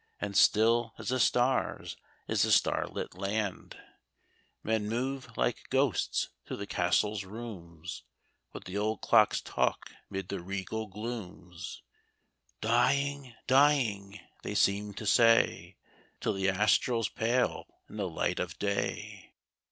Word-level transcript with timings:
And 0.19 0.35
still 0.35 0.95
as 0.97 1.09
the 1.09 1.19
stars 1.19 1.95
is 2.27 2.41
the 2.41 2.51
star 2.51 2.87
lit 2.87 3.13
land. 3.13 3.77
THE 3.77 3.77
CLOCKS 3.77 3.83
OF 3.83 4.63
KENILWORTH. 4.63 4.81
8l 4.81 4.81
Men 4.81 4.89
move 4.89 5.37
like 5.37 5.57
ghosts 5.69 6.29
through 6.43 6.57
the 6.57 6.65
Castle's 6.65 7.23
rooms, 7.23 8.03
But 8.51 8.65
the 8.65 8.79
old 8.79 9.01
clocks 9.01 9.41
talk 9.41 9.91
'mid 10.09 10.29
the 10.29 10.39
regal 10.41 10.87
glooms:— 10.87 11.83
Dying— 12.61 13.35
dying," 13.45 14.19
they 14.41 14.55
seem 14.55 14.95
to 14.95 15.05
say. 15.05 15.77
Till 16.19 16.33
the 16.33 16.47
astrals 16.47 17.07
pale 17.07 17.67
in 17.87 17.97
the 17.97 18.09
light 18.09 18.39
of 18.39 18.57
day. 18.57 19.35